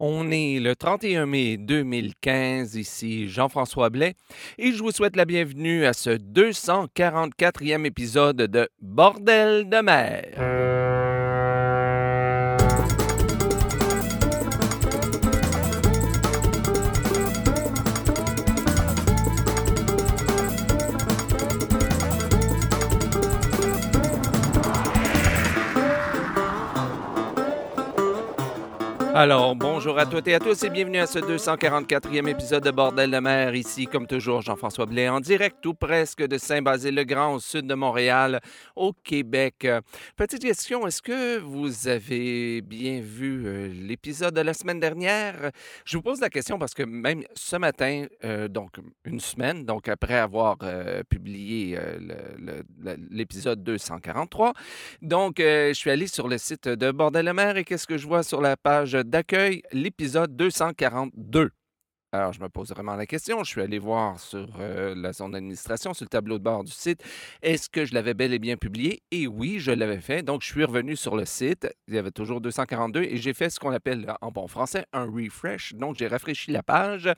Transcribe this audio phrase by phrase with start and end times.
[0.00, 4.14] On est le 31 mai 2015, ici Jean-François Blais,
[4.56, 10.77] et je vous souhaite la bienvenue à ce 244e épisode de Bordel de mer.
[29.20, 33.10] Alors, bonjour à toutes et à tous et bienvenue à ce 244e épisode de Bordel
[33.10, 33.52] de mer.
[33.56, 38.38] Ici, comme toujours, Jean-François Blais en direct ou presque de Saint-Basile-le-Grand au sud de Montréal,
[38.76, 39.66] au Québec.
[40.14, 45.50] Petite question, est-ce que vous avez bien vu euh, l'épisode de la semaine dernière?
[45.84, 49.88] Je vous pose la question parce que même ce matin, euh, donc une semaine, donc
[49.88, 51.76] après avoir euh, publié
[53.10, 54.52] l'épisode 243,
[55.02, 58.06] donc je suis allé sur le site de Bordel de mer et qu'est-ce que je
[58.06, 61.50] vois sur la page d'accueil, l'épisode 242.
[62.10, 63.44] Alors, je me pose vraiment la question.
[63.44, 66.72] Je suis allé voir sur euh, la zone d'administration, sur le tableau de bord du
[66.72, 67.02] site,
[67.42, 69.02] est-ce que je l'avais bel et bien publié?
[69.10, 70.22] Et oui, je l'avais fait.
[70.22, 71.68] Donc, je suis revenu sur le site.
[71.86, 75.04] Il y avait toujours 242 et j'ai fait ce qu'on appelle en bon français un
[75.04, 75.74] refresh.
[75.74, 77.10] Donc, j'ai rafraîchi la page.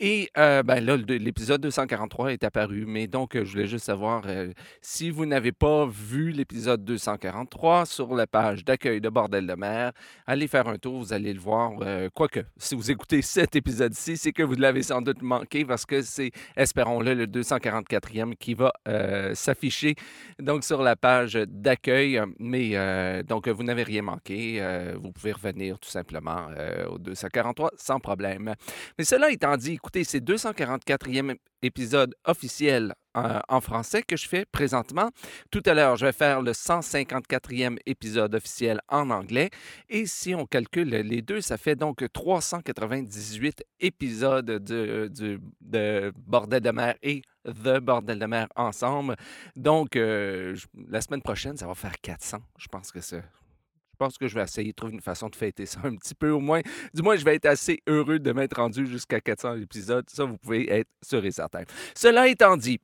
[0.00, 2.84] Et euh, ben là, l'épisode 243 est apparu.
[2.86, 8.14] Mais donc, je voulais juste savoir euh, si vous n'avez pas vu l'épisode 243 sur
[8.14, 9.92] la page d'accueil de Bordel de mer,
[10.26, 11.72] allez faire un tour, vous allez le voir.
[12.12, 16.30] quoique, si vous écoutez cet épisode-ci, que vous l'avez sans doute manqué parce que c'est,
[16.56, 19.94] espérons-le, le 244e qui va euh, s'afficher
[20.38, 22.20] donc sur la page d'accueil.
[22.38, 24.58] Mais euh, donc, vous n'avez rien manqué.
[24.60, 26.48] Euh, vous pouvez revenir tout simplement
[26.90, 28.54] au 243 sans problème.
[28.98, 35.10] Mais cela étant dit, écoutez, c'est 244e épisode officiel en français que je fais présentement.
[35.50, 39.50] Tout à l'heure, je vais faire le 154e épisode officiel en anglais.
[39.88, 45.10] Et si on calcule les deux, ça fait donc 398 épisodes de,
[45.60, 49.16] de Bordel de mer et The Bordel de mer ensemble.
[49.54, 50.56] Donc, euh,
[50.88, 52.38] la semaine prochaine, ça va faire 400.
[52.58, 53.22] Je pense que c'est
[53.96, 56.14] je pense que je vais essayer de trouver une façon de fêter ça un petit
[56.14, 56.60] peu au moins.
[56.92, 60.04] Du moins, je vais être assez heureux de m'être rendu jusqu'à 400 épisodes.
[60.10, 61.62] Ça, vous pouvez être sûr et certain.
[61.94, 62.78] Cela étant dit,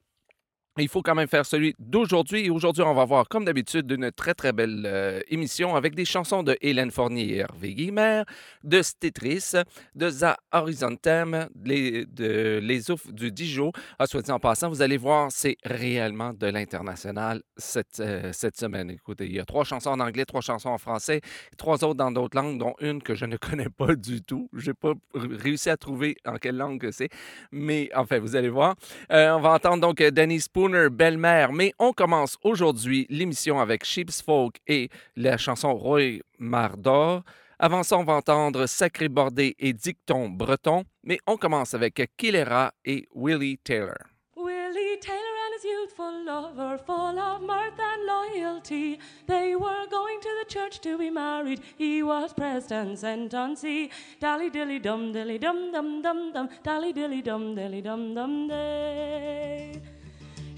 [0.78, 2.46] il faut quand même faire celui d'aujourd'hui.
[2.46, 6.06] Et aujourd'hui, on va voir, comme d'habitude, une très, très belle euh, émission avec des
[6.06, 8.22] chansons de Hélène Fournier et Hervé Guimer,
[8.64, 9.52] de Stetris,
[9.94, 13.72] de Za Horizontem, les, de Les Oufs du Dijon.
[13.98, 18.56] Ah, soit dit en passant, vous allez voir, c'est réellement de l'international cette, euh, cette
[18.56, 18.90] semaine.
[18.90, 21.20] Écoutez, il y a trois chansons en anglais, trois chansons en français,
[21.58, 24.48] trois autres dans d'autres langues, dont une que je ne connais pas du tout.
[24.54, 27.10] Je n'ai pas réussi à trouver en quelle langue c'est.
[27.50, 28.74] Mais enfin, vous allez voir.
[29.10, 31.52] Euh, on va entendre donc Danny Spoon Belle-Mère.
[31.52, 37.22] Mais on commence aujourd'hui l'émission avec Sheep's Folk et la chanson Roy Mardor.
[37.58, 40.84] Avant ça, on va entendre Sacré Bordé et Dicton Breton.
[41.02, 43.96] Mais on commence avec Killera et Willie Taylor.
[44.36, 48.98] Willie Taylor and his youthful lover, full of mirth and loyalty.
[49.26, 51.60] They were going to the church to be married.
[51.76, 53.90] He was pressed and sent on sea.
[54.20, 56.48] Dally dilly dum dilly dum dum dum dum.
[56.62, 59.80] Dally dilly dum dilly dum dum day.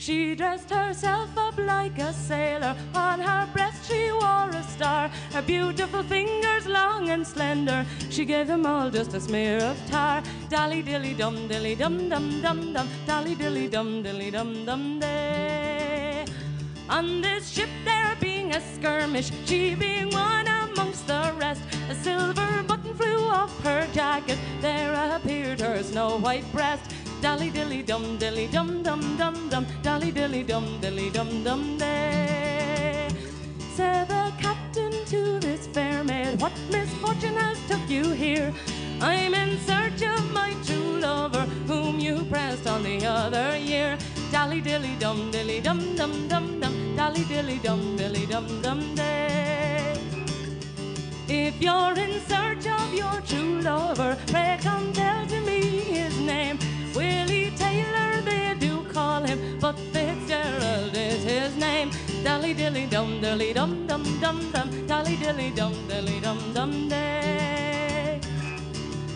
[0.04, 5.08] She dressed herself up like a sailor, on her breast she wore a star.
[5.32, 10.22] Her beautiful fingers long and slender, she gave them all just a smear of tar.
[10.50, 16.26] Dolly dilly dum dilly dum dum dum dum, dolly dilly dum dilly dum dum day.
[16.90, 22.62] On this ship there being a skirmish, she being one amongst the rest, a silver
[22.68, 26.92] button flew off her jacket, there appeared her snow white breast.
[27.24, 29.66] Dolly dilly dum dilly dum dum dum dum.
[29.82, 33.08] Dolly dilly dum dilly dum dum day
[33.74, 38.52] Said the captain to this fair maid What misfortune has took you here?
[39.00, 43.96] I'm in search of my true lover Whom you pressed on the other year.
[44.30, 46.94] Dolly dilly dum dilly dum dum dum dum.
[46.94, 49.96] Dolly dilly dum dilly dum dum day
[51.26, 56.58] If you're in search of your true lover Pray come tell to me his name
[56.94, 61.90] Willie Taylor, they do call him, but Fitzgerald is his name.
[62.22, 68.20] Dolly dilly dum dilly dum dum dum dum, dolly dilly dum dilly dum dum day.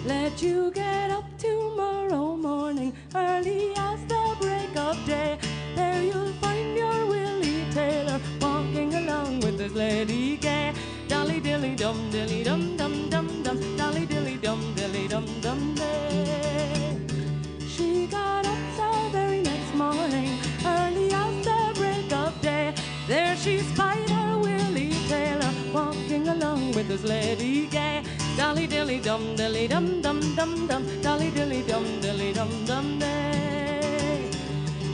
[0.04, 5.38] Let you get up tomorrow morning, early as the break of day.
[5.76, 10.72] There you'll find your Willie Taylor walking along with his lady gay.
[11.06, 15.77] Dolly dilly dum dilly dum dum dum dum, dolly dilly dum dilly dum dum
[18.10, 22.74] got up the very next morning, early as the break of day.
[23.06, 28.02] There she spied her Willie Taylor walking along with his lady gay.
[28.36, 34.30] Dolly dilly dum dilly dum dum dum dum, dolly dilly dum dilly dum dum day.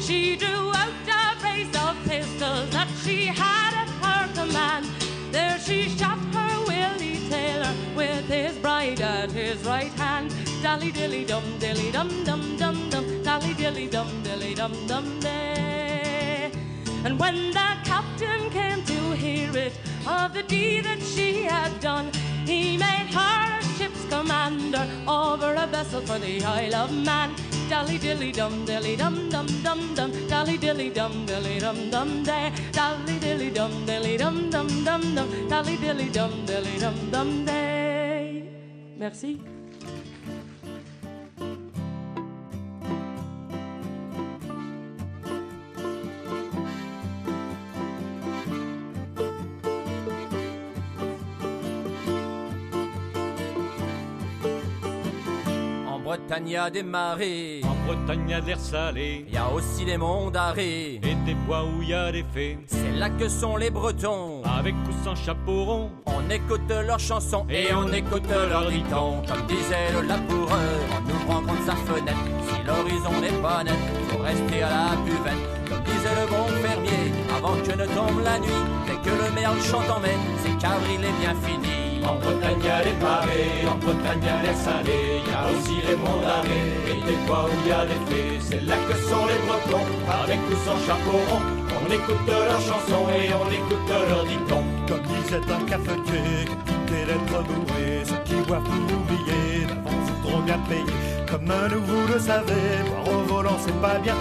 [0.01, 4.87] She drew out a brace of pistols that she had at her command.
[5.31, 10.33] There she shot her Willie Taylor with his bride at his right hand.
[10.63, 12.91] Dolly dilly dum dilly dum dum dum
[13.41, 16.53] dum, dilly dum dilly dum dum day.
[17.05, 19.73] And when the captain came to hear it
[20.07, 22.11] of the deed that she had done,
[22.47, 27.35] he made her a ship's commander over a vessel for the Isle of Man.
[27.69, 32.53] Dolly dilly dum dilly dum dum dum dum, dolly dilly dum dilly dum dum day,
[32.73, 38.49] dolly dilly dum dilly dum dum dum dum, dolly dilly dum dilly dum dum day.
[38.97, 39.54] Merci.
[56.45, 57.61] Bretagne, y a des marées.
[57.65, 59.27] En Bretagne, y a de l'air salé.
[59.33, 61.01] Y a aussi des monts d'arrêt.
[61.03, 62.59] Et des bois où y a des fées.
[62.67, 64.43] C'est là que sont les Bretons.
[64.45, 65.91] Avec ou sans chapeau rond.
[66.07, 69.23] On écoute leurs chansons et on écoute leurs dictons.
[69.27, 72.19] Comme disait le laboureur en ouvrant grande sa fenêtre.
[72.49, 73.75] Si l'horizon n'est pas net,
[74.09, 75.69] faut rester à la buvette.
[75.69, 78.65] Comme disait le bon fermier, avant que ne tombe la nuit.
[78.87, 81.74] Dès que le merle chante en mai, c'est qu'avril est bien fini.
[82.05, 83.67] En Bretagne, y a des marées.
[83.71, 85.23] En Bretagne, y a l'air salé.
[85.27, 86.67] Y a aussi les monts d'arrêt.
[86.91, 88.39] Et des bois où y a des fées.
[88.41, 89.87] C'est là que sont les Bretons.
[90.23, 91.43] Avec ou sans chapeau rond.
[91.81, 94.65] On écoute leurs chansons et on écoute leurs dictons.
[94.89, 98.03] Comme disait un cafetier, que tout est d'être bourré.
[98.05, 100.85] Ceux qui boivent pour oublier, d'avance trop bien payés.
[101.31, 104.15] Comme nous, vous le savez, boire au volant c'est pas bien.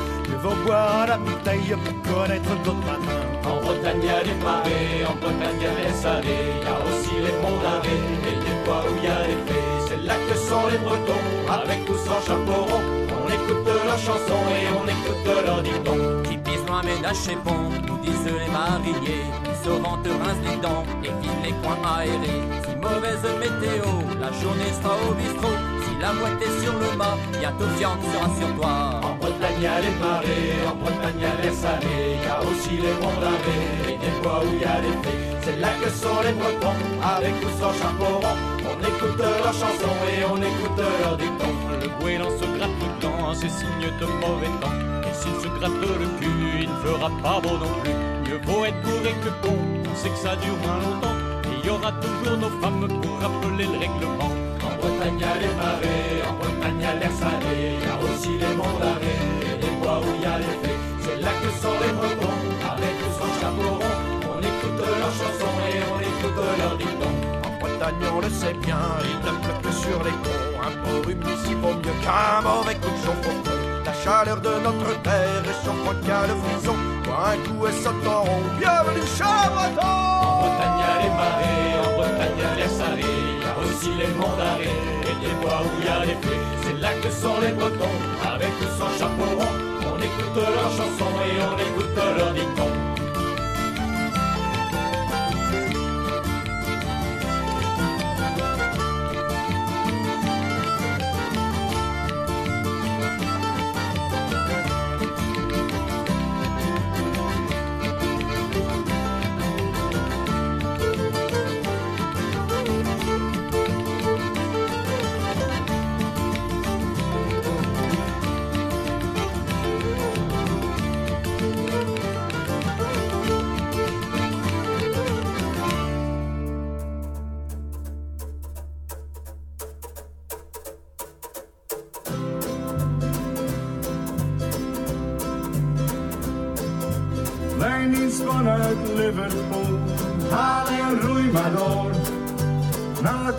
[0.44, 1.74] Il faut boire à la bouteille
[2.04, 3.50] pour connaître d'autres matins.
[3.50, 6.36] En Bretagne, y a des marées, en Bretagne, y a l'air salé.
[6.62, 9.88] Y a aussi les monts d'arrêt et des bois où y a des fées.
[9.88, 12.84] C'est là que sont les Bretons, avec ou sans chapeau rond.
[13.24, 16.22] On écoute leurs chansons et on écoute leurs dictons.
[16.24, 19.24] Qui pisse loin ménage chez pont, nous disent les mariniers.
[19.64, 22.44] Qui te rince les dents et vide les coins aérés.
[22.68, 23.88] Si mauvaise météo,
[24.20, 25.73] la journée sera au bistrot.
[26.04, 29.00] La mouette est sur le mât, bientôt viande sera sur toi.
[29.08, 32.20] En Bretagne, y a les marées, en Bretagne, y a l'air salé.
[32.20, 35.20] Y a aussi les monts d'arrêt et des bois où y a des fées.
[35.44, 38.36] C'est là que sont les Bretons, avec ou sans chapeau rond.
[38.68, 41.56] On écoute leurs chansons et on écoute leurs dictons.
[41.82, 44.76] Le goéland se gratte le temps, c'est signe de mauvais temps.
[45.08, 47.96] Et s'il se gratte le cul, il ne fera pas beau non plus.
[48.28, 49.56] Mieux vaut être bourré que con,
[49.90, 51.18] on sait que ça dure moins longtemps.
[51.48, 54.34] Et il y aura toujours nos femmes pour rappeler le règlement.
[54.84, 57.80] En Bretagne, y a les marées, en Bretagne, y a l'air salé.
[57.80, 60.80] Y a aussi les monts d'arrêt et des bois où y a les fées.
[61.00, 63.96] C'est là que sont les Bretons, avec ou sans chapeau rond.
[64.28, 67.18] On écoute leurs chansons et on écoute leurs dictons.
[67.48, 70.52] En Bretagne, on le sait bien, il ne pleut que sur les ponts.
[70.68, 73.40] Un pauvre ici vaut mieux qu'un mauvais coup de chauffe-eau.
[73.86, 76.76] La chaleur de notre terre est sur point qu'à le frison.
[77.06, 78.44] Bois un coup et sauteront.
[78.60, 80.40] Bienvenue chez En!
[80.44, 83.43] Bretagne, y a les marées, en Bretagne, y a l'air salé.
[83.74, 84.06] Aussi les
[84.38, 84.70] d'arrêt
[85.02, 86.40] et des bois où y a les fées.
[86.62, 89.56] C'est là que sont les Bretons, avec ou sans chapeau rond.
[89.82, 92.83] On écoute leurs chansons et on écoute leurs dictons.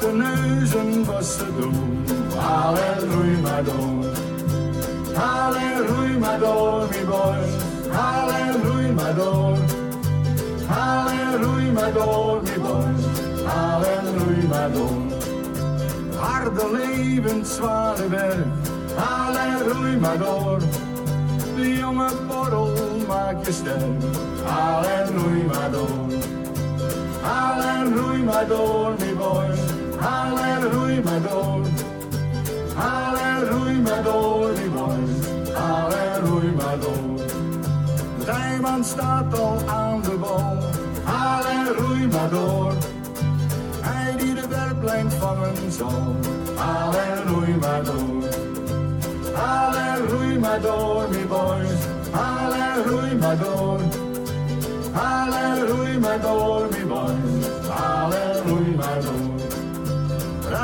[0.05, 2.05] de neuzen was te doen.
[2.37, 4.05] Halleluja maar door,
[5.15, 7.41] halleluja maar door, mi boy.
[7.91, 9.57] Halleluja maar door,
[10.67, 12.93] halleluja maar door, mi boy.
[13.45, 15.03] Halleluja maar door.
[16.19, 18.47] Harde levenszware werk,
[18.97, 20.59] halleluja maar door.
[21.57, 22.73] De jonge borrel
[23.09, 24.03] maak je sterk,
[24.45, 26.13] halleluja maar door.
[27.23, 28.95] Halleluja maar door,
[30.05, 31.67] Halleluja maar door.
[32.75, 35.53] Halleluja maar door, die boys.
[35.55, 37.21] Halleluja maar door.
[38.25, 40.57] Rijman staat al aan de bal.
[41.05, 42.73] Halleluja maar door.
[43.81, 46.17] Hij die de werplijn vangen zal.
[46.55, 48.25] Halleluja maar door.
[49.35, 51.81] Halleluja maar door, die boys.
[52.11, 53.81] Halleluja maar door.
[54.93, 56.74] Halleluja maar door.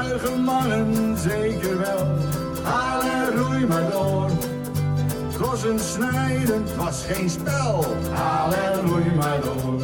[0.01, 2.07] aardige mannen, zeker wel.
[2.63, 4.31] Halen roei maar door.
[5.29, 7.85] Het was snijden, was geen spel.
[8.13, 9.81] Haal en roei maar door.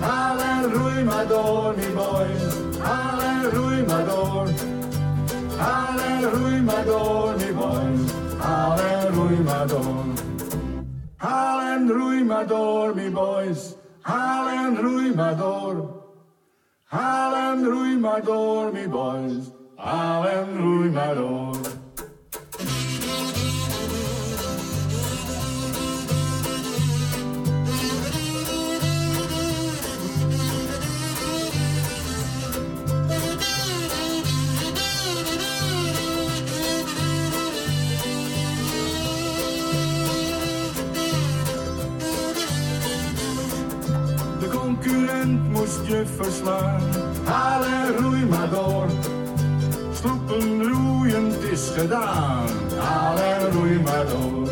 [0.00, 2.42] Haal en roei maar door, die boys.
[2.78, 4.48] Haal en roei maar door.
[5.56, 8.10] Haal en roei maar door, die boys.
[8.38, 10.04] Haal en roei maar door.
[11.16, 13.74] Haal en roei maar door, die boys.
[14.00, 15.97] Haal en roei maar door.
[16.90, 19.44] Hallendrúj már dormi boys,
[19.76, 21.57] Hallendrúj már dormi
[45.68, 46.80] moest je verslaan.
[47.24, 47.62] Haal
[47.98, 48.86] roei maar door.
[49.92, 52.46] Sloepen roeien, het is gedaan.
[52.78, 53.16] Haal
[53.52, 54.48] roei maar door.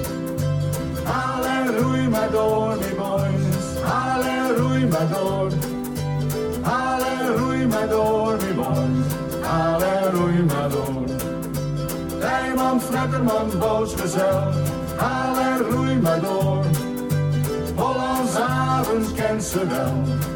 [1.05, 3.83] Haal roei maar door, die boys.
[3.83, 4.23] Haal
[4.57, 5.51] roei maar door.
[6.63, 7.01] Haal
[7.37, 9.09] roei maar door, die boys.
[9.41, 9.81] Haal
[10.13, 11.05] roei maar door.
[12.21, 12.81] Rijman,
[13.25, 14.53] boos Boosgezel.
[14.97, 16.65] Haal en roei maar door.
[17.75, 20.36] Hollands avond kent ze wel.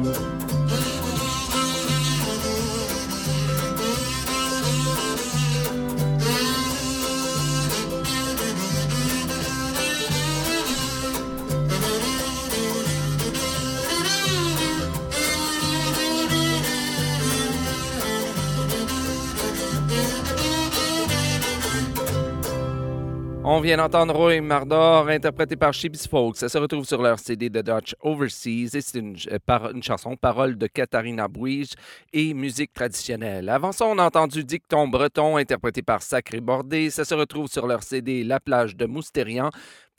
[23.53, 26.37] On vient d'entendre Roy Mardor, interprété par Chips Folks.
[26.37, 30.15] Ça se retrouve sur leur CD de Dutch Overseas et c'est une, euh, une chanson,
[30.15, 31.71] parole de Katharina Bouige
[32.13, 33.49] et musique traditionnelle.
[33.49, 36.89] Avant ça, on a entendu Dicton Breton, interprété par Sacré Bordé.
[36.91, 39.49] Ça se retrouve sur leur CD La plage de Moustérian,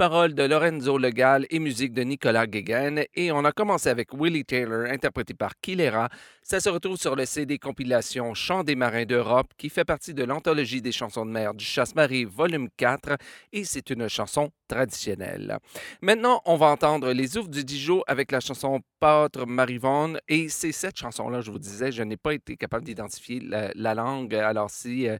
[0.03, 3.05] paroles de Lorenzo Legal et musique de Nicolas Guéguen.
[3.15, 6.09] Et on a commencé avec Willie Taylor, interprété par Kilera.
[6.43, 10.25] Ça se retrouve sur le CD compilation Chants des marins d'Europe, qui fait partie de
[10.25, 13.17] l'anthologie des chansons de mer du Chasse-Marie, volume 4,
[13.53, 15.59] et c'est une chanson traditionnelle.
[16.01, 20.73] Maintenant, on va entendre les ouvres du Dijon avec la chanson Pâtre Marivonne, et c'est
[20.73, 24.35] cette chanson-là, je vous disais, je n'ai pas été capable d'identifier la, la langue.
[24.35, 25.19] Alors, si, euh,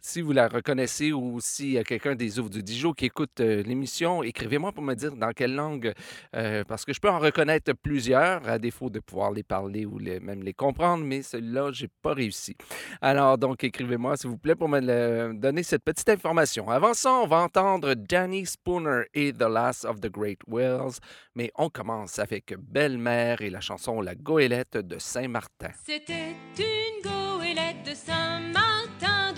[0.00, 3.62] si vous la reconnaissez ou y a quelqu'un des ouvres du Dijon qui écoute euh,
[3.64, 5.92] l'émission, écrivez-moi pour me dire dans quelle langue,
[6.36, 9.98] euh, parce que je peux en reconnaître plusieurs, à défaut de pouvoir les parler ou
[9.98, 12.56] même les comprendre, mais celui-là, j'ai pas réussi.
[13.00, 16.68] Alors, donc, écrivez-moi, s'il vous plaît, pour me donner cette petite information.
[16.68, 20.98] Avant ça, on va entendre Danny Spooner et The Last of the Great Whales,
[21.34, 25.70] mais on commence avec Belle-Mère et la chanson La Goélette de Saint-Martin.
[25.84, 29.29] C'était une goélette de Saint-Martin-de-Ré.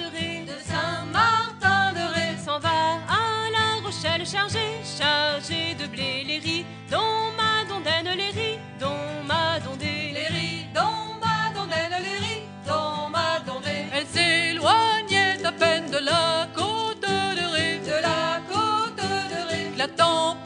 [19.87, 20.42] De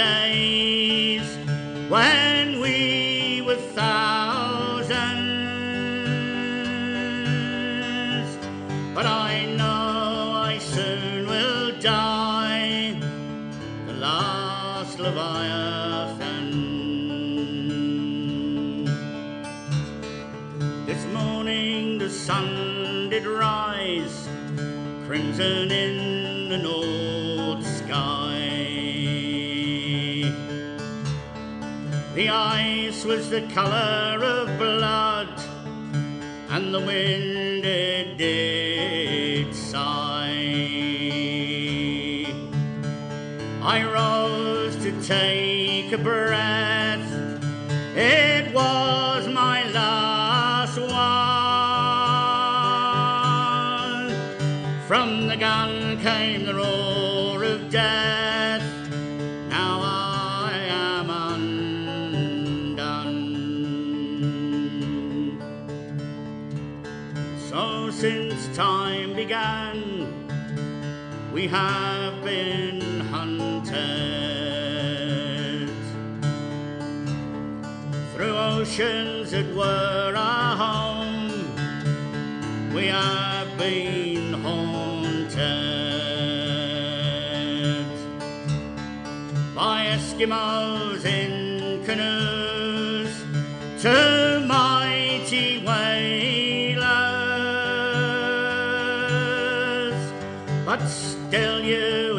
[0.00, 1.26] days
[1.94, 4.96] when we were thousands.
[8.94, 12.98] But I know I soon will die,
[13.88, 16.46] the last Leviathan.
[20.86, 24.16] This morning the sun did rise,
[25.06, 26.09] crimson in
[32.30, 35.28] Ice was the color of blood,
[36.50, 40.30] and the wind it did sigh.
[43.62, 47.10] I rose to take a breath.
[47.96, 48.29] It
[78.80, 81.28] oceans that were our home.
[82.74, 85.36] We have been haunted
[89.54, 93.12] by Eskimos in canoes
[93.82, 96.80] to mighty whalers.
[100.64, 102.09] But still you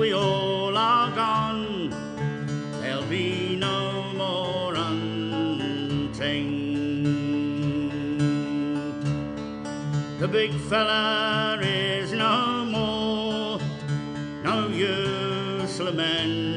[0.00, 1.90] we all are gone,
[2.80, 5.10] there'll be no more hunting.
[10.18, 13.60] The big fella is no more,
[14.42, 16.56] no use lamenting.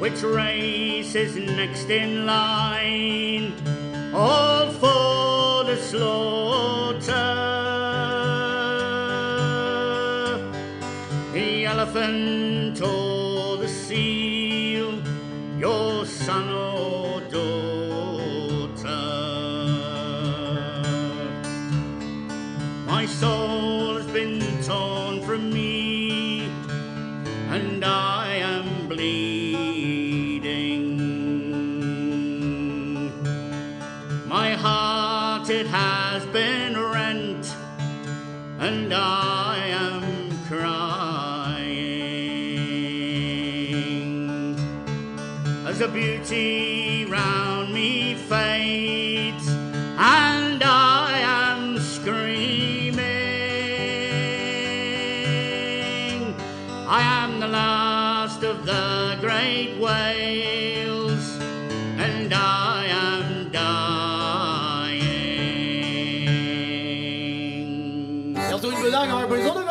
[0.00, 3.52] Which race is next in line?
[4.14, 6.27] All for the slaughter.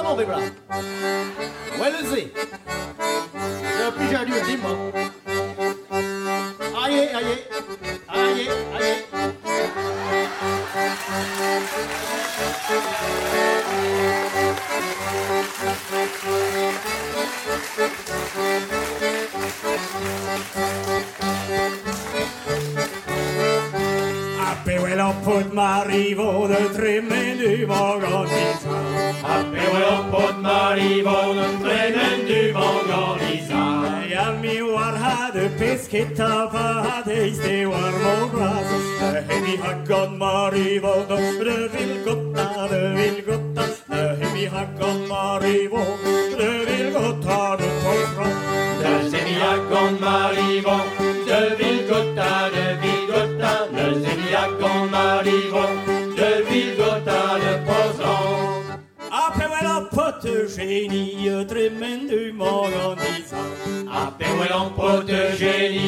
[0.08, 0.42] På sådana gamla biblar.
[1.80, 2.28] Well, let's see.
[3.80, 4.92] Jag pischar du dimma.
[6.86, 7.38] Aye, aye.
[8.08, 9.04] Aye, aye.
[28.08, 28.57] Appelons
[29.28, 34.04] Apéro pontmarivon, trenen du vangon izan.
[34.10, 38.70] Jalmi warha de pesketa vahat eizte warmo graz.
[39.30, 44.97] Hemi hakon marivon, de vilgota, de vilgota, de hemi hakon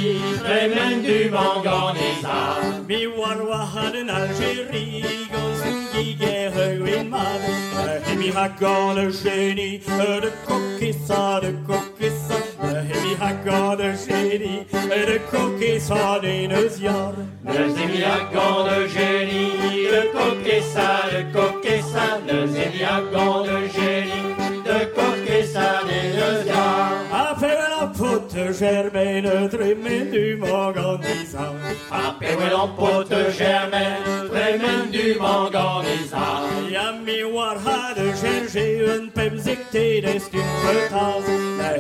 [0.09, 2.85] génie, trémen du manganisa.
[2.87, 7.41] Mi war hade en Algérie, gonsen gige högvin man.
[8.05, 11.51] Hemi hakon le génie, de de
[13.77, 14.65] le génie,
[15.07, 17.13] de kokissa des jar.
[17.45, 24.28] Le Sémillac de génie, de coquessa, de coquessa, le Sémillac de génie,
[28.39, 31.53] pote germaine, trimmen du morgonisa.
[31.91, 36.47] Appelons pote germaine, trémen du manganisa?
[36.69, 41.23] Jammi war hade cherché en pemsikte des d'une petas.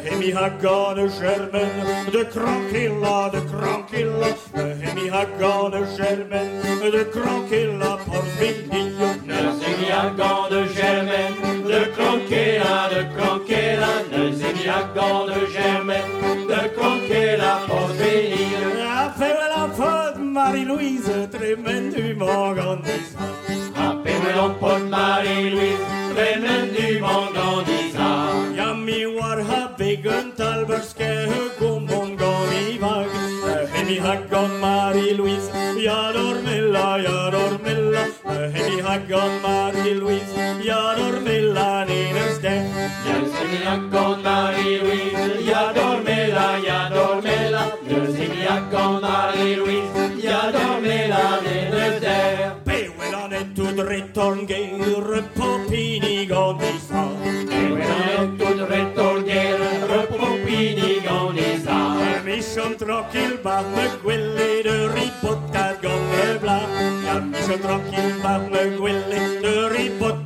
[0.05, 4.35] Hemi hakon germaine, de croquilla, de croquilla.
[4.55, 8.89] Hemi hakon germaine, de croquilla por vinillo.
[9.25, 10.15] Le Sémillac
[10.49, 16.47] de germaine, de croquera, de croquera, le Sémillac de germaine,
[20.49, 23.13] Marie-Louise, trimmen du morgendis.
[23.75, 25.85] Appemelon på Marie-Louise,
[26.15, 27.93] trimmen du morgendis.
[28.57, 31.27] Ja, mi war ha byggen talberske
[31.59, 33.13] gummon gång i vagg.
[33.73, 35.51] Hem i hagg om Marie-Louise,
[35.85, 38.05] ja dormilla, ja dormilla.
[38.39, 42.71] Hemi haggon Marie-Louise, ja dormilla nines den
[43.05, 47.63] Le Sémillac de Marie-Louise, ya dormela, ya dormela.
[47.83, 52.55] Le Sémillac de Marie-Louise, ya dormela, des deux terres.
[52.65, 57.03] Bewelan et tout retorn geir på pinigonisa
[57.51, 59.59] Et voilà tout retorguer,
[59.91, 61.79] repopini gonisa.
[62.23, 65.48] Mission trockil bar me gwelle de
[66.49, 66.89] bla.
[67.03, 70.18] Jack is een trokje, maar lịch Willy de Riepot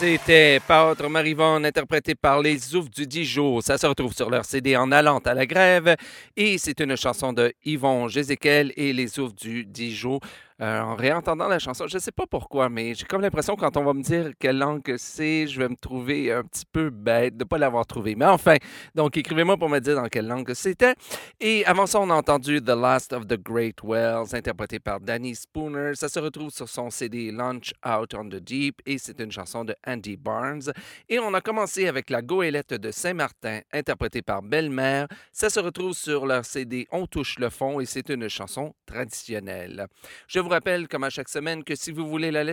[0.00, 3.60] C'était Pâtre Marivonne, interprété par les Oufs du Dijon.
[3.60, 5.94] Ça se retrouve sur leur CD En allant à la grève.
[6.38, 10.18] Et c'est une chanson de Yvon Jézéquel et les Oufs du Dijon.
[10.60, 13.78] Euh, en réentendant la chanson, je ne sais pas pourquoi, mais j'ai comme l'impression quand
[13.78, 17.34] on va me dire quelle langue c'est, je vais me trouver un petit peu bête
[17.34, 18.14] de ne pas l'avoir trouvé.
[18.14, 18.56] Mais enfin,
[18.94, 20.94] donc écrivez-moi pour me dire dans quelle langue c'était.
[21.40, 25.34] Et avant ça, on a entendu The Last of the Great Wells, interprété par Danny
[25.34, 25.92] Spooner.
[25.94, 29.64] Ça se retrouve sur son CD Launch Out on the Deep et c'est une chanson
[29.64, 30.72] de Andy Barnes.
[31.08, 35.08] Et on a commencé avec La Goélette de Saint-Martin, interprétée par Belle-Mère.
[35.32, 39.86] Ça se retrouve sur leur CD On touche le fond et c'est une chanson traditionnelle.
[40.28, 42.44] Je vous rappelle, comme à chaque semaine, que si vous voulez la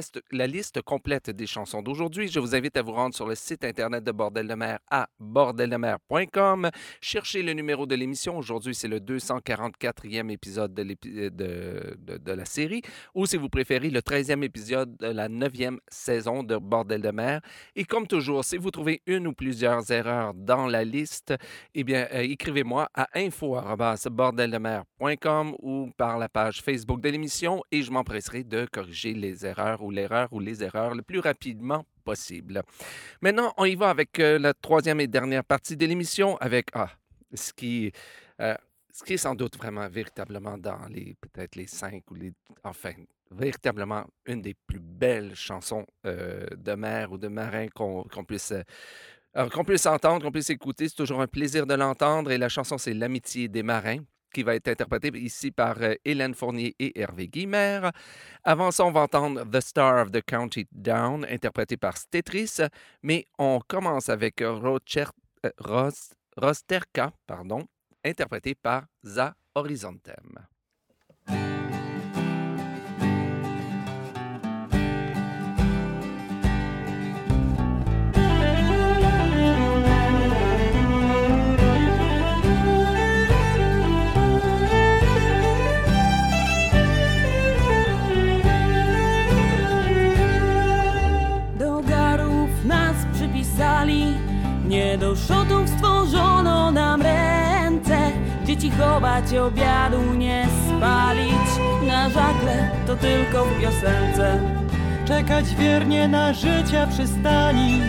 [0.48, 4.04] liste, complète des chansons d'aujourd'hui, je vous invite à vous rendre sur le site internet
[4.04, 6.70] de Bordel de mer à bordeldemer.com.
[7.02, 8.38] Cherchez le numéro de l'émission.
[8.38, 11.98] Aujourd'hui, c'est le 244e épisode de, l'épi- de,
[12.32, 12.82] la série,
[13.16, 17.42] ou si vous préférez, le 13e épisode de la 9e saison de Bordel de mer.
[17.76, 21.34] Et comme toujours, si vous trouvez une ou plusieurs erreurs dans la liste,
[21.74, 28.43] eh bien, euh, écrivez-moi à info.bordeldemer.com ou par la page Facebook de l'émission je m'empresserai
[28.43, 32.62] de corriger les erreurs ou l'erreur ou les erreurs le plus rapidement possible.
[33.21, 36.91] Maintenant, on y va avec euh, la troisième et dernière partie de l'émission avec ah,
[37.34, 37.91] ce qui,
[38.41, 38.56] euh,
[38.91, 42.93] ce qui est sans doute vraiment véritablement dans les peut-être les cinq ou les enfin
[43.32, 48.54] véritablement une des plus belles chansons euh, de mer ou de marin qu'on puisse
[49.54, 52.32] qu'on puisse entendre, qu'on puisse écouter, c'est toujours un plaisir de l'entendre.
[52.32, 54.00] Et la chanson, c'est L'amitié des marins,
[54.34, 57.92] qui va être interprétée ici par euh, Hélène Fournier et Hervé Guimère.
[58.44, 62.58] Avant ça, on va entendre The Star of the County Down, interprété par Stetris.
[63.04, 65.06] Mais on commence avec Rocher,
[65.46, 67.68] euh, Ros- Rosterka, pardon,
[68.04, 70.48] interprété par Za Horizontem.
[99.18, 101.50] Chować, obiadu nie spalić.
[101.88, 104.40] Na żagle to tylko w piosence.
[105.06, 107.82] Czekać wiernie na życia przystani.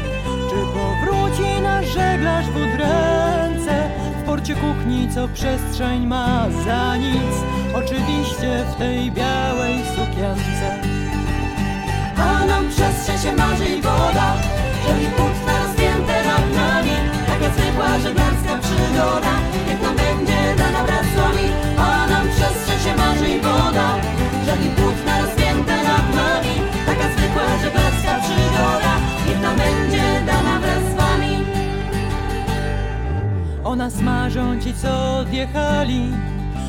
[0.51, 3.91] Czy powróci nasz żeglarz w udręce?
[4.23, 7.35] W porcie kuchni, co przestrzeń ma za nic.
[7.75, 10.79] Oczywiście w tej białej sukience.
[12.17, 14.35] A nam przestrzeń się marzy i woda
[14.89, 16.91] Jeżeli płótna rozpięte nad nami.
[17.27, 19.39] Taka zwykła żeglarska przygoda
[33.89, 36.11] nas marzą ci, co odjechali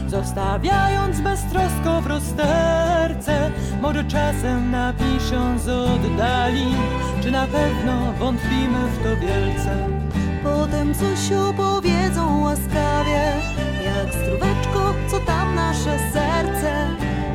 [0.08, 3.52] Zostawiając beztrosko w rozterce.
[3.82, 6.66] Może czasem napiszą z oddali
[7.24, 9.88] Czy na pewno wątpimy w to wielce.
[10.44, 13.34] Potem coś opowiedzą łaskawie
[13.86, 16.88] Jak zdróweczko, co tam nasze serce.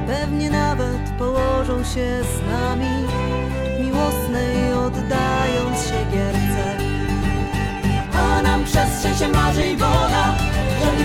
[0.06, 3.06] Pewnie nawet położą się z nami
[3.80, 5.43] Miłosnej oddając
[9.18, 10.34] się marzy i woda.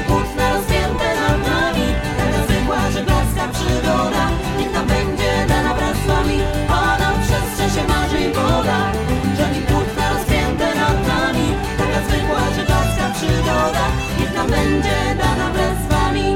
[0.09, 4.23] Płótna rozpięte nad nami Taka zwykła żeglarska przygoda
[4.57, 8.77] Niech nam będzie dana wraz z wami A nam przestrzeń się marzy i woda.
[9.37, 13.85] Żegli płótna rozpięte nad nami Taka zwykła żeglarska przygoda
[14.19, 16.35] Niech nam będzie dana wraz z wami.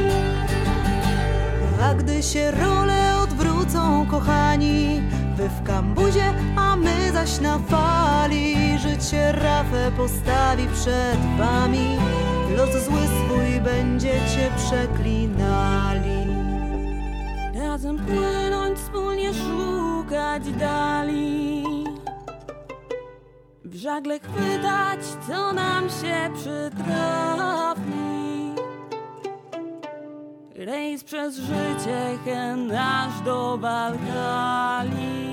[1.84, 5.02] A gdy się role odwrócą, kochani
[5.36, 8.72] Wy w kambuzie, a my zaś na fali
[9.11, 11.97] rafę postawi przed wami.
[12.57, 16.27] Los zły swój będziecie przeklinali.
[17.55, 21.63] Razem płynąć, wspólnie szukać dali.
[23.65, 27.83] W żagle chwytać, co nam się przytrafi.
[30.55, 35.33] Rejs przez życie, hen aż do Balkali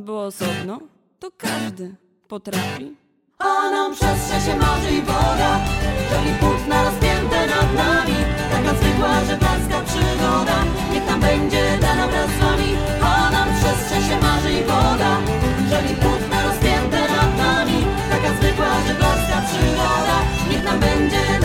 [0.00, 0.80] Bo osobno
[1.18, 1.94] to każdy
[2.28, 2.96] potrafi.
[3.38, 5.50] A nam przestrzeń się marzy i woda
[6.10, 8.16] Żegli płótna rozpięte nad nami.
[8.52, 10.58] Taka zwykła żeglarska przygoda
[10.92, 12.70] Niech nam będzie dana wraz z wami.
[13.02, 15.12] A nam przestrzeń się marzy i woda
[15.70, 17.78] Żegli płótna rozpięte nad nami.
[18.10, 20.16] Taka zwykła żeglarska przygoda
[20.50, 21.39] Niech nam będzie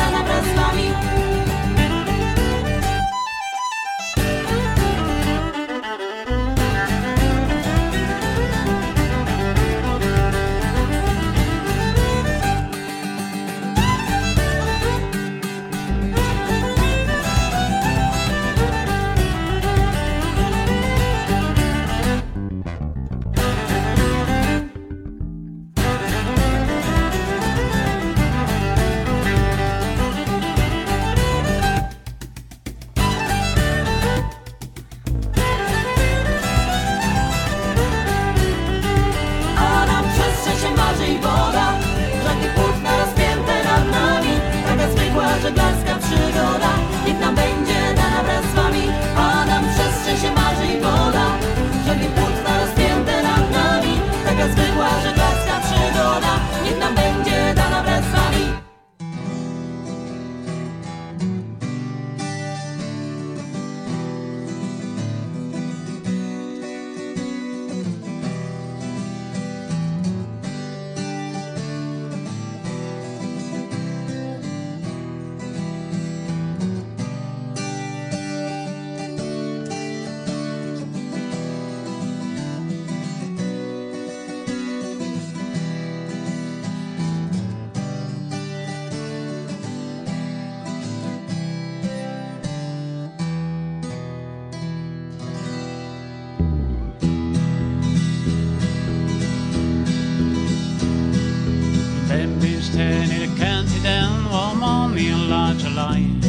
[105.64, 106.22] in large line.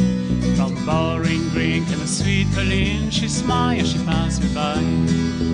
[0.55, 4.79] From boring drink and a sweet Colleen, she smiles, she passed me by.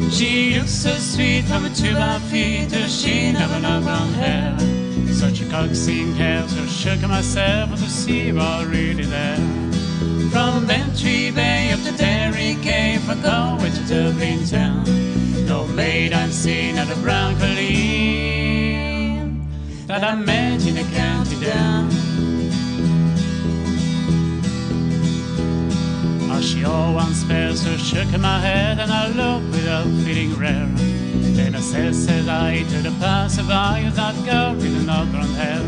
[0.09, 4.57] She looks so sweet from her two by feet, her she never no brown hair.
[5.13, 9.37] Such a coaxing hair, so shook myself to see are really there.
[10.31, 14.83] From Bantry Bay up to Derry Cave, I go to Dublin town.
[15.47, 18.53] No maid I've seen at a brown Colleen
[19.87, 22.12] that I met in a county down.
[26.43, 30.67] Oh, she all once fell, so shook my head, and I looked without feeling rare.
[31.37, 35.61] Then I says, said I to the passerby, that girl with the brown hair.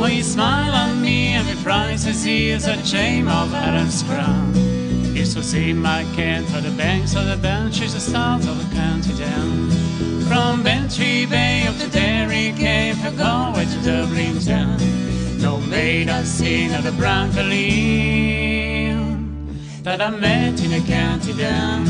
[0.00, 4.54] When you smile on me and with prizes, he is a shame of Adam's crown.
[5.14, 8.74] Used to see my cat for the banks of the benches, the start of the
[8.74, 9.70] county down.
[10.28, 14.78] From Bantry Bay up to Derry Cave, for Galway to Dublin town.
[15.42, 18.49] No maid I've seen of the Broncoline
[19.82, 21.86] that I met in a county down.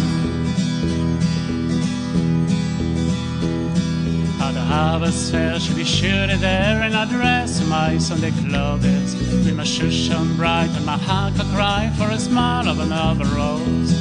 [4.40, 9.56] At the harvest fair she be sure there and I dress my Sunday clothes With
[9.56, 13.92] my shoes on bright and my heart could cry for a smile of another rose.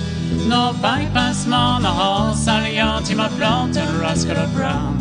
[0.47, 4.97] No bypass man, no horse, alliant, my blonde and rascal brown.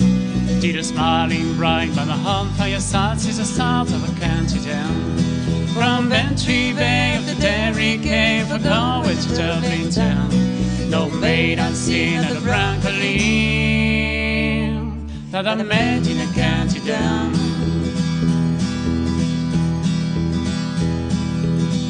[0.60, 5.27] Did a smiling bright by my home fireside is the start of a county town
[5.78, 10.28] From Bantry Bay up to Derry Cave for Galway to Dublin town
[10.90, 13.78] No maid unseen at the Broncoline
[15.30, 17.32] that I met in a county down.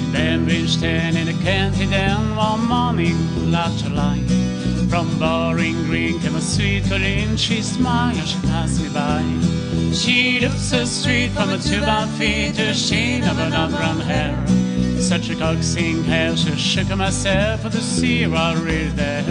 [0.03, 3.16] In Bembridgetown in a county down one morning
[3.51, 4.47] last July.
[4.88, 9.22] From Boring Green came a sweet Colleen, she smiled as she passed me by.
[9.92, 14.35] She looked so sweet from her two bad feet the sheen of her brown hair.
[14.98, 19.22] Such a coaxing hair, she shook myself for to see her already there.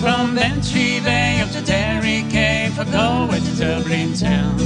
[0.00, 4.56] From Bantry Bay up to Derry Cave for Galway to Dublin town.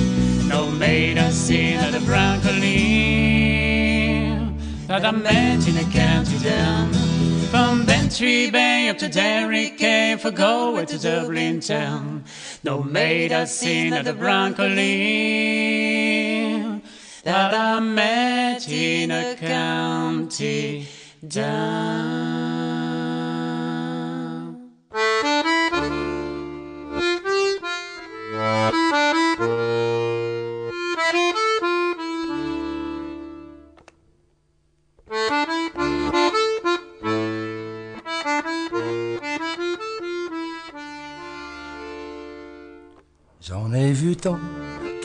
[0.49, 3.23] No maid I've seen at the Broncoline
[4.89, 7.02] that I met in a county down.
[7.63, 12.25] From Bantry Bay up to Derry Cave for Galway to Dublin town.
[12.65, 14.73] No maid I've seen at the Broncoline
[17.23, 20.89] that I met in a county
[21.25, 22.52] down.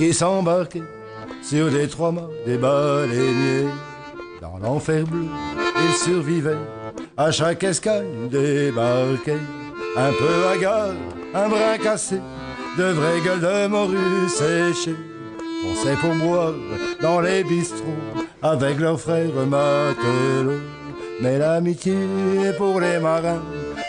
[0.07, 0.83] Qui s'embarquaient
[1.41, 3.67] sur des trois mâts des baleiniers.
[4.41, 5.25] Dans l'enfer bleu,
[5.83, 6.65] ils survivaient
[7.17, 9.43] à chaque escale débarqués.
[9.97, 10.93] Un peu hagard,
[11.33, 12.21] un brin cassé,
[12.77, 14.95] de vraies gueules de morue séchées.
[15.63, 16.53] Pensaient pour boire
[17.01, 18.03] dans les bistrots
[18.41, 20.63] avec leurs frères matelots.
[21.21, 21.97] Mais l'amitié
[22.57, 23.43] pour les marins,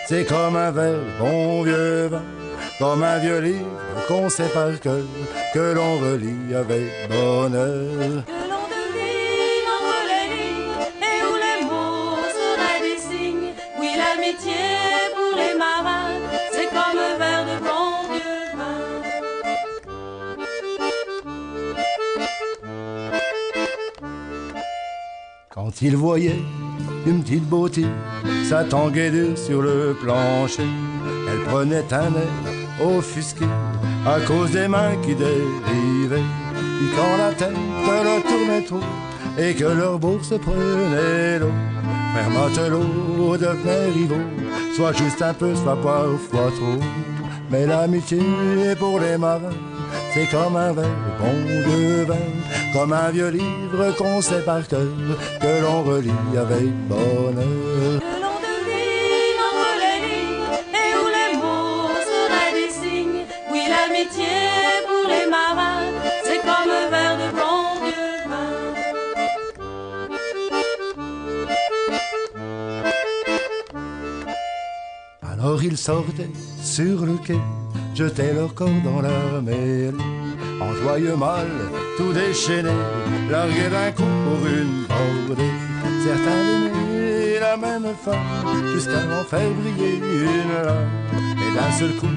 [0.08, 2.22] c'est comme un verre bon vieux vin,
[2.80, 3.66] comme un vieux livre
[4.08, 5.04] qu'on sait par cœur,
[5.52, 8.24] que l'on relit avec bonheur.
[8.26, 13.52] Que l'on devine entre les lignes et où les mots seraient des signes.
[13.78, 14.62] Oui, l'amitié
[15.14, 16.18] pour les marins,
[16.52, 18.80] c'est comme un verre de bon vieux vin.
[25.50, 26.42] Quand il voyait
[27.06, 27.86] une petite beauté
[28.48, 30.68] s'attanguer dur sur le plancher,
[31.30, 32.32] elle prenait un air
[32.80, 33.46] offusqué
[34.08, 36.28] à cause des mains qui dérivaient.
[36.78, 37.56] Puis quand la tête
[38.04, 38.80] leur tournait trop
[39.38, 41.52] et que leur bourse prenait l'eau,
[42.12, 44.28] frère matelot devenait rivaux,
[44.74, 46.80] soit juste un peu, soit parfois trop.
[47.50, 48.20] Mais l'amitié
[48.78, 49.58] pour les marins,
[50.12, 50.86] c'est comme un verre
[51.18, 51.38] bon
[51.68, 52.28] de vin,
[52.72, 54.86] comme un vieux livre qu'on sait par cœur,
[55.40, 58.17] que l'on relit avec bonheur.
[75.70, 76.30] Ils sortaient
[76.62, 77.38] sur le quai,
[77.94, 79.92] jetaient leur corps dans la mer.
[80.62, 81.46] En joyeux mal,
[81.98, 82.70] tout déchaîné,
[83.30, 85.52] largués d'un coup pour une bordée.
[86.02, 90.88] Certains aimaient la même femme, jusqu'à en faire briller une lame.
[91.44, 92.16] Et d'un seul coup,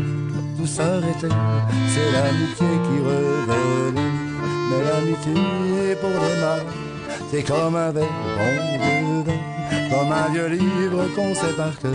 [0.57, 1.35] tout s'arrêtait,
[1.91, 4.11] c'est l'amitié qui revenait.
[4.69, 6.71] Mais l'amitié pour les marins,
[7.29, 9.50] c'est comme un verre bon de vin.
[9.91, 11.91] Comme un vieux livre qu'on sait par cœur,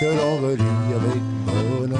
[0.00, 1.98] que l'on relit avec bonheur.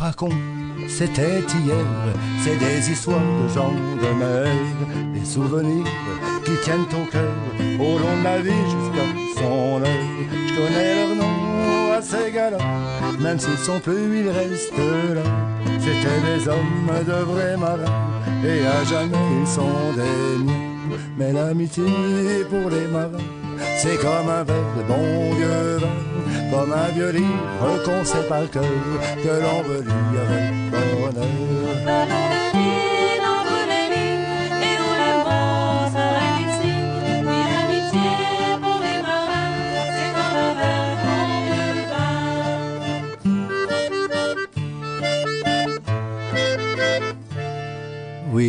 [0.00, 0.32] Raconte,
[0.88, 1.84] c'était hier,
[2.42, 4.46] c'est des histoires de gens de mer,
[5.12, 5.84] des souvenirs
[6.44, 7.34] qui tiennent au cœur
[7.78, 9.06] au long de la vie jusqu'à
[9.40, 10.04] son heure.
[10.48, 12.58] Je connais leur nom à ces gars-là,
[13.18, 14.72] même s'ils sont plus, ils restent
[15.14, 15.22] là.
[15.78, 18.10] C'étaient des hommes de vrais marins,
[18.44, 20.68] et à jamais ils sont des miens.
[21.16, 21.84] Mais l'amitié
[22.48, 23.24] pour les marins,
[23.78, 25.96] c'est comme un verre de bon vieux vin,
[26.50, 28.64] comme un vieux livre qu'on sait par cœur,
[29.22, 31.26] que l'on relit avec bonheur.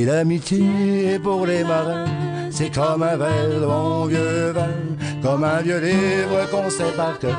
[0.02, 2.06] Oui, l'amitié pour les marins,
[2.49, 4.76] c'est comme un verre de bon vieux vin,
[5.22, 7.38] comme un vieux livre qu'on sait par cœur,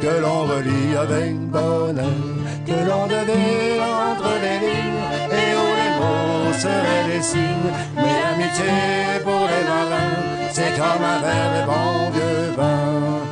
[0.00, 2.06] que l'on relit avec bonheur,
[2.66, 3.78] que l'on devait
[4.08, 5.04] entre les lignes,
[5.38, 7.72] et où les mots seraient des signes.
[7.96, 13.27] Mais l'amitié pour les marins, c'est comme un verre de bon vieux vin.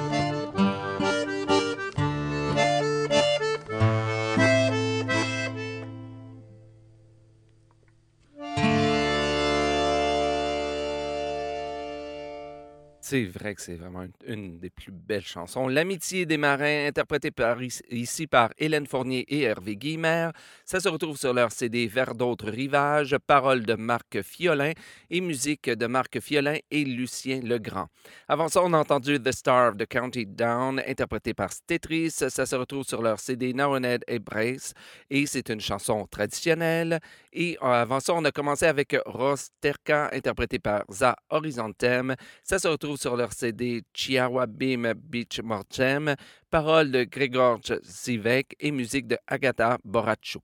[13.09, 15.69] C'est vrai que c'est vraiment une, des plus belles chansons.
[15.69, 17.31] L'amitié des marins, interprétée
[17.93, 20.31] ici- par Hélène Fournier et Hervé Guimer.
[20.65, 24.73] Ça se retrouve sur leur CD Vers d'autres rivages, paroles de Marc Fiolin
[25.09, 27.87] et musique de Marc Fiolin et Lucien Legrand.
[28.27, 32.11] Avant ça, on a entendu The Star of the County Down, interprété par Stetris.
[32.11, 34.75] Ça se retrouve sur leur CD Naroned et Brace
[35.11, 36.99] et c'est une chanson traditionnelle.
[37.33, 42.17] Et euh, avant ça, on a commencé avec Ross Terka, interprété par Za Horizontem.
[42.43, 46.15] Ça se retrouve sur leur CD Chiawa Bim Beach Mortem,
[46.51, 50.43] paroles de Grégor Zivek et musique de Agatha Borachuk.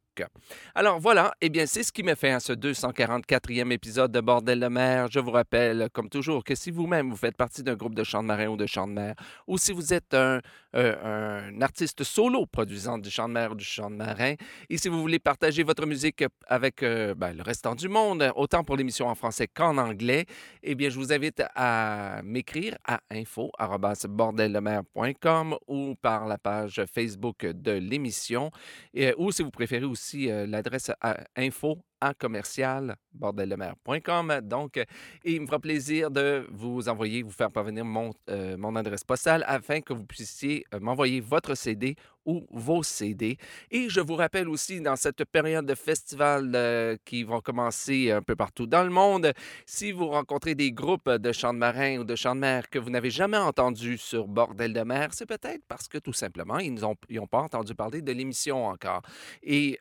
[0.74, 4.60] Alors voilà, eh bien c'est ce qui me fait à ce 244e épisode de Bordel
[4.60, 5.08] de mer.
[5.10, 8.22] Je vous rappelle, comme toujours, que si vous-même vous faites partie d'un groupe de chants
[8.22, 9.14] de marin ou de chants de mer,
[9.46, 10.40] ou si vous êtes un,
[10.74, 14.34] euh, artiste solo produisant du chant de mer ou du chant de marin,
[14.68, 18.64] et si vous voulez partager votre musique avec euh, ben, le restant du monde, autant
[18.64, 20.26] pour l'émission en français qu'en anglais,
[20.62, 27.72] eh bien je vous invite à m'écrire à info@bordeldemer.com ou par la page Facebook de
[27.72, 28.50] l'émission,
[28.94, 30.90] et- ou si vous préférez aussi euh, l'adresse
[31.36, 34.40] info à commercial bordeldemer.com.
[34.42, 34.84] Donc, euh,
[35.24, 39.44] il me fera plaisir de vous envoyer, vous faire parvenir mon, euh, mon adresse postale
[39.46, 41.94] afin que vous puissiez euh, m'envoyer votre CD
[42.24, 43.36] ou vos CD.
[43.70, 48.22] Et je vous rappelle aussi, dans cette période de festivals euh, qui vont commencer un
[48.22, 49.32] peu partout dans le monde,
[49.66, 52.78] si vous rencontrez des groupes de chants de marins ou de chants de mer que
[52.78, 56.74] vous n'avez jamais entendus sur Bordel de mer, c'est peut-être parce que tout simplement, ils
[56.74, 59.02] n'ont pas entendu parler de l'émission encore.
[59.42, 59.80] Et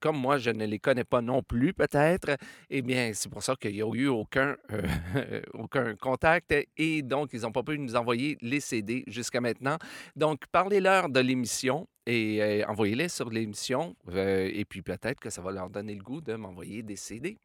[0.00, 2.36] comme moi, je ne les connais pas non plus, peut-être,
[2.68, 6.52] eh bien, c'est pour ça qu'il n'y a eu aucun, euh, aucun contact.
[6.76, 9.76] Et donc, ils n'ont pas pu nous envoyer les CD jusqu'à maintenant.
[10.16, 13.94] Donc, parlez-leur de l'émission et euh, envoyez-les sur l'émission.
[14.08, 17.38] euh, et puis, peut-être que ça va leur donner le goût de m'envoyer des CD.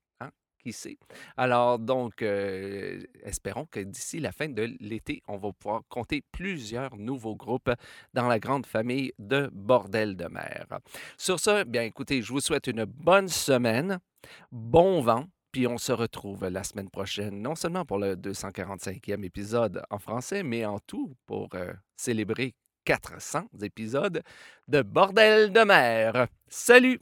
[1.37, 6.95] Alors, donc, euh, espérons que d'ici la fin de l'été, on va pouvoir compter plusieurs
[6.97, 7.71] nouveaux groupes
[8.13, 10.67] dans la grande famille de Bordel de mer.
[11.17, 13.99] Sur ce, bien écoutez, je vous souhaite une bonne semaine,
[14.51, 19.81] bon vent, puis on se retrouve la semaine prochaine, non seulement pour le 245e épisode
[19.89, 22.53] en français, mais en tout pour euh, célébrer
[22.85, 24.21] 400 épisodes
[24.67, 26.27] de Bordel de mer.
[26.47, 26.99] Salut!